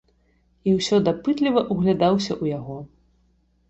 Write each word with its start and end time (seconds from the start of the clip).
І 0.71 0.73
ўсё 0.77 0.95
дапытліва 1.09 1.65
ўглядаўся 1.71 2.33
ў 2.43 2.59
яго. 2.59 2.85